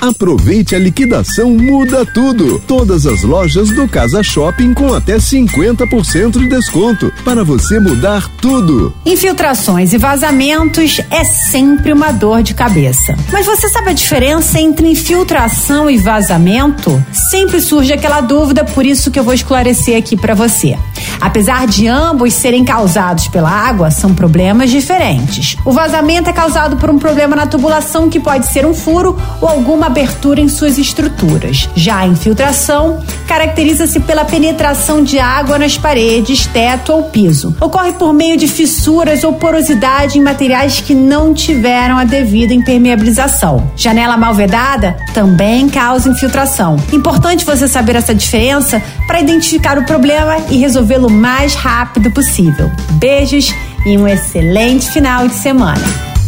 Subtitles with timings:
[0.00, 2.62] Aproveite a liquidação Muda Tudo.
[2.66, 8.94] Todas as lojas do Casa Shopping com até 50% de desconto para você mudar tudo.
[9.04, 13.16] Infiltrações e vazamentos é sempre uma dor de cabeça.
[13.32, 17.02] Mas você sabe a diferença entre infiltração e vazamento?
[17.12, 20.76] Sempre surge aquela dúvida, por isso que eu vou esclarecer aqui para você.
[21.20, 25.56] Apesar de ambos serem causados pela água, são problemas diferentes.
[25.64, 29.48] O vazamento é causado por um problema na tubulação que pode ser um furo ou
[29.48, 31.68] alguma abertura em suas estruturas.
[31.74, 37.56] Já a infiltração caracteriza-se pela penetração de água nas paredes, teto ou piso.
[37.60, 43.70] Ocorre por meio de fissuras ou porosidade em materiais que não tiveram a devida impermeabilização.
[43.76, 46.76] Janela mal vedada também causa infiltração.
[46.92, 52.70] Importante você saber essa diferença para identificar o problema e resolvê-lo o mais rápido possível.
[52.92, 53.54] Beijos
[53.86, 56.05] e um excelente final de semana.